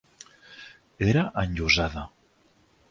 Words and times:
Era 1.11 1.27
enllosada. 1.43 2.09